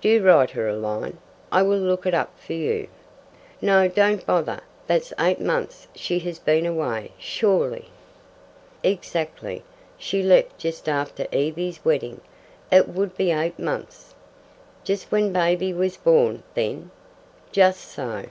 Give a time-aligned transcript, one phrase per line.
[0.00, 1.18] Do write her a line.
[1.52, 2.88] I will look it up for you."
[3.62, 4.58] "No, don't bother.
[4.88, 7.90] That's eight months she has been away, surely?"
[8.82, 9.62] "Exactly.
[9.96, 12.20] She left just after Evie's wedding.
[12.72, 14.14] It would be eight months."
[14.82, 16.90] "Just when baby was born, then?"
[17.52, 18.24] "Just so."